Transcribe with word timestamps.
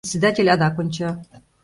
Председатель 0.03 0.51
адак 0.53 0.75
онча. 0.81 1.09